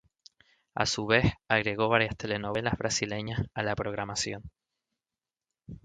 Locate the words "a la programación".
3.53-4.41